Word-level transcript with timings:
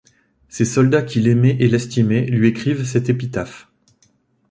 Ses 0.49 0.65
soldats 0.65 1.03
qui 1.03 1.19
l'aimaient 1.19 1.57
et 1.59 1.67
l'estimaient, 1.67 2.25
lui 2.25 2.47
écrivent 2.47 2.85
cette 2.85 3.09
épitaphe. 3.09 3.67